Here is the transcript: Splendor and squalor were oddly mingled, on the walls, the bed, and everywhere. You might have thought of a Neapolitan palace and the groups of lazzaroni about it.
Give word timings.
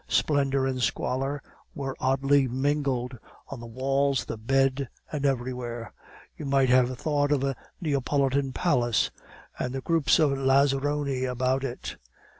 Splendor 0.07 0.65
and 0.65 0.81
squalor 0.81 1.43
were 1.75 1.95
oddly 1.99 2.47
mingled, 2.47 3.19
on 3.49 3.59
the 3.59 3.67
walls, 3.67 4.25
the 4.25 4.35
bed, 4.35 4.89
and 5.11 5.27
everywhere. 5.27 5.93
You 6.35 6.45
might 6.45 6.69
have 6.69 6.97
thought 6.97 7.31
of 7.31 7.43
a 7.43 7.55
Neapolitan 7.79 8.51
palace 8.51 9.11
and 9.59 9.75
the 9.75 9.81
groups 9.81 10.17
of 10.17 10.31
lazzaroni 10.31 11.25
about 11.25 11.63
it. 11.63 11.97